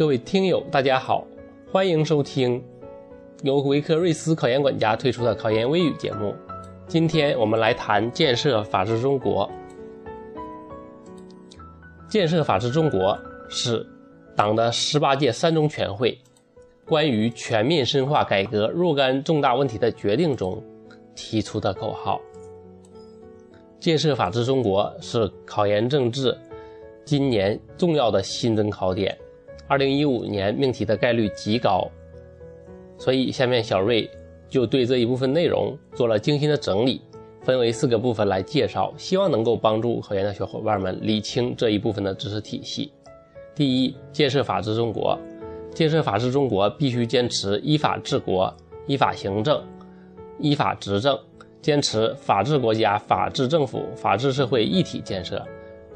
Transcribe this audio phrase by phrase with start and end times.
[0.00, 1.26] 各位听友，大家好，
[1.70, 2.64] 欢迎收听
[3.42, 6.34] 由维克瑞斯考研管家推出的考研微语节目。
[6.86, 9.46] 今天我们来谈建设法治中国。
[12.08, 13.14] 建设法治中国
[13.50, 13.86] 是
[14.34, 16.18] 党的十八届三中全会
[16.86, 20.64] 关于全面深化改革若干重大问题的决定中
[21.14, 22.18] 提出的口号。
[23.78, 26.34] 建设法治中国是考研政治
[27.04, 29.14] 今年重要的新增考点，
[29.70, 31.88] 二零一五年命题的概率极高，
[32.98, 34.10] 所以下面小瑞
[34.48, 37.00] 就对这一部分内容做了精心的整理，
[37.40, 42.90] 分为四个部分来介绍，希望能够帮助考研的小伙伴们理清这一部分的知识体系。
[43.54, 45.16] 第一，建设法治中国，
[45.72, 48.52] 建设法治中国必须坚持依法治国、
[48.88, 49.62] 依法行政、
[50.40, 51.16] 依法执政。
[51.62, 55.46] 坚持法治国家、法治政府、法治社会一体建设，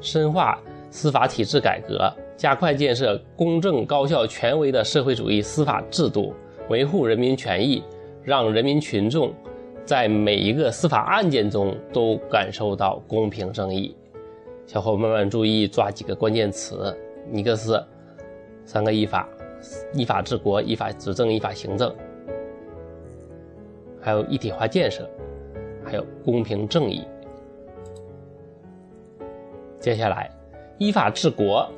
[0.00, 6.34] 深化司法体制改革，加快建设公正、高效、权威的社会主义司法制度，
[6.68, 7.82] 维护人民权益，
[8.22, 9.32] 让人民群众
[9.84, 13.96] 在每一个司法案件中都感受到公平正义。
[14.66, 16.96] 小伙伴们注意抓几个关键词：
[17.32, 17.82] 一个是
[18.64, 19.28] 三个依法，
[19.92, 21.94] 依法治国、依法执政、依法行政，
[24.00, 25.08] 还有一体化建设。
[25.86, 27.06] 还有公平正义。
[29.78, 30.30] 接下来，
[30.78, 31.70] 依法治国，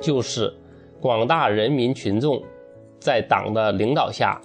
[0.00, 0.52] 就是
[1.00, 2.42] 广大人民群众
[2.98, 4.40] 在党的领导下，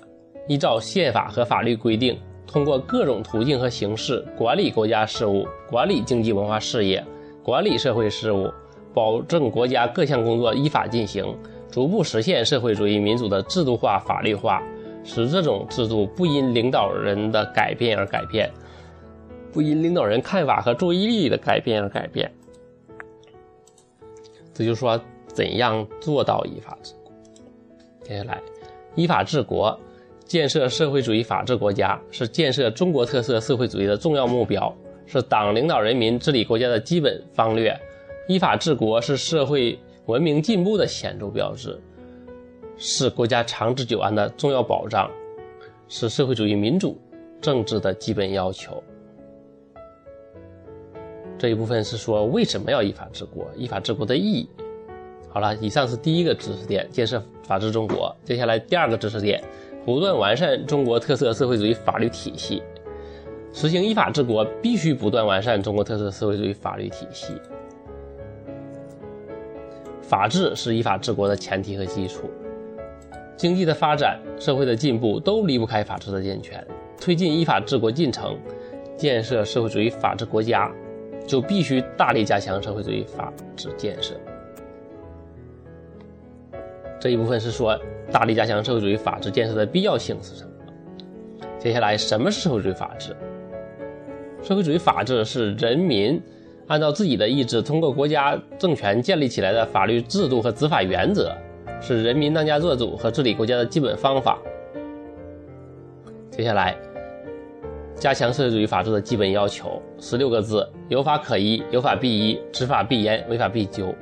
[0.48, 7.04] 依照宪法和法律规定，通过各种途径和形式管理国家事务、管理经济文化事业、
[7.44, 8.52] 管理社会事务，
[8.94, 11.26] 保证国家各项工作依法进行，
[11.70, 14.62] 逐步实现社会主义民主的制度化、法律化，
[15.04, 18.52] 使这种制度不因领导人的改变而改变。
[19.54, 22.32] 不因领导人看法和注意力的改变而改变，
[24.54, 24.98] 这就是说
[25.34, 27.12] 怎样做到依法治国。
[28.04, 28.42] 接下来，
[28.96, 29.78] 依法治国，
[30.26, 34.74] 建设社会主义法治国家，是建设中国特色社会主义的重要目标，
[35.06, 37.78] 是党领导人民治理国家的基本方略。
[38.28, 41.80] 依法治国是社会文明进步的显著标志，
[42.78, 45.10] 是国家长治久安的重要保障，
[45.88, 46.98] 是社会主义民主
[47.42, 48.82] 政治的基本要求。
[51.38, 54.48] 这一部分是说为什么要依法治国，依法治国的意义。
[55.34, 58.14] 好了，以上是第一个知识点，建设法治中国。
[58.24, 59.42] 接下来第二个知识点，
[59.86, 62.62] 不断完善中国特色社会主义法律体系。
[63.54, 67.34] 实行依法治国，必须不断完善中国特色社会主义法律体系。
[70.02, 72.30] 法治是依法治国的前提和基础。
[73.38, 76.62] 经济的发展、社会的进步都离不开法治的健全。
[77.00, 78.38] 推进依法治国进程，
[78.98, 80.70] 建设社会主义法治国家。
[81.28, 84.20] 就必须大力加强社会主义法治建设。
[87.02, 87.76] 这一部分是说
[88.12, 90.52] 大力加强社会主义法治建设的必要性是什么？
[91.58, 93.16] 接下来，什么是社会主义法治？
[94.44, 96.22] 社会主义法治是人民
[96.68, 101.36] 按照自己的意志，通过国家政权建立起来的法律制度和执法原则，
[101.82, 104.38] 是人民当家作主和治理国家的基本方法。
[106.30, 106.78] 接下来。
[107.96, 113.94] 加强社会主义法治的基本要求，十六个字：有法可依，有法必依，执法必严，违法必究。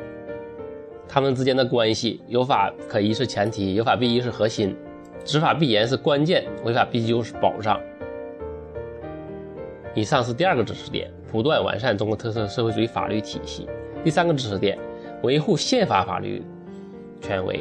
[1.11, 4.77] 他们之间的关系，有法可依是前提，有法必依是核心，
[5.25, 7.81] 执法必严是关键，违法必究是保障。
[9.95, 13.67] 以上是第二个知识点，不断完善中国特色社会主义法律体系。
[14.03, 14.77] 第三个知识点，
[15.23, 16.43] 维护宪法法律
[17.19, 17.59] 权威。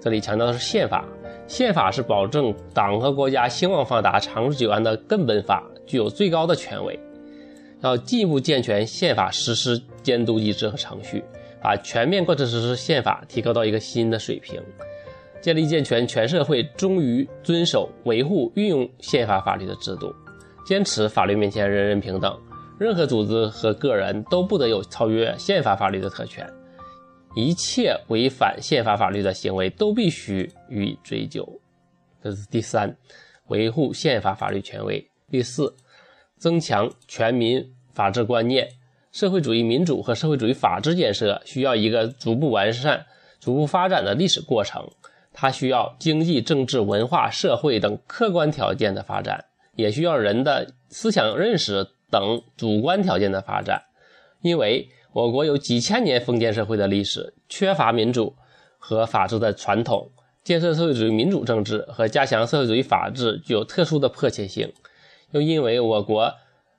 [0.00, 1.04] 这里强调的是宪法，
[1.46, 5.62] 宪法是保证党和国家兴旺发达、长治久安的根本法。
[5.86, 6.98] 具有最高的权威，
[7.80, 11.22] 要进一步健全宪法实施监督机制和程序，
[11.66, 14.62] 把全面贯彻实施宪法提高到一个新的水平，
[15.40, 20.14] 建立健全全社会忠于遵守、维护、运用宪法法律的制度，
[20.64, 22.40] 坚持法律面前人人平等，
[22.78, 26.48] 任何组织和个人都不得有超越宪法法律的特权，
[27.34, 31.44] 一切违反宪法法律的行为都必须予以追究。
[32.22, 32.96] 这是第三，
[33.48, 35.04] 维护宪法法律权威。
[35.28, 35.74] 第四，
[36.38, 37.60] 增强全民
[37.92, 38.68] 法治观念。
[39.16, 43.06] 社会主义民主和社会主义法治建设需要一个逐步完善、
[43.40, 44.86] 逐步发展的历史过程。
[45.32, 53.84] 它需要经济、政治、文化、社会等客观条件的发展，也需要人的思想认识等主观条件的发展。
[54.42, 58.34] 因为我国有几千年封建社会的历史，缺乏民主
[58.76, 60.10] 和法治的传统，
[60.44, 64.70] 建设社会主义民主政治和加强社会主义法治具有特殊的迫切性。
[65.30, 66.34] 又因为我国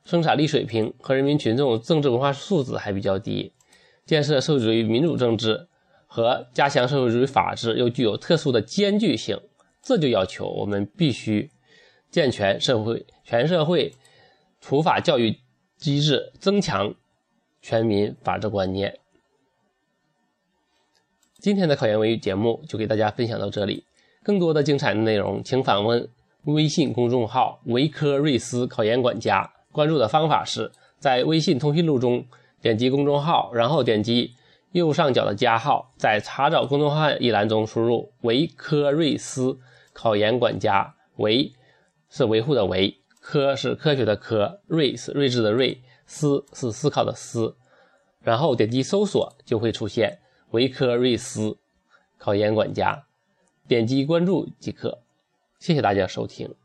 [0.08, 3.52] 生产力水平和人民群众政治文化素质还比较低，
[4.06, 5.68] 建设社会主义民主政治
[6.08, 9.38] 和加强社会主义法治又具有特殊的艰巨性，
[9.82, 11.52] 这就要求我们必须
[12.10, 13.94] 健全社会全社会
[14.62, 15.38] 普法教育
[15.76, 16.96] 机制，增强
[17.62, 18.98] 全民法治观念。
[21.38, 23.84] 今天的考研微语节目就给大家分享到这里，
[24.24, 26.08] 更多的精彩内容，请访问
[26.46, 29.52] 微信公众号“维科瑞斯考研管家”。
[29.78, 32.26] 关注的方法是在微信通讯录中
[32.64, 34.34] 点击公众号，然后点击
[34.72, 39.60] 右上角的加号，在查找公众号一栏中输入“维科瑞斯
[39.94, 41.54] 考研管家”，维
[42.10, 47.56] 是维护的维，科是科学的科，瑞是睿智的睿，思是思考的思，
[48.20, 50.18] 然后点击搜索就会出现。
[50.50, 51.56] 维科瑞斯
[52.18, 53.06] 考研管家，
[53.68, 55.04] 点击关注即可。
[55.60, 56.58] 谢谢大家收听。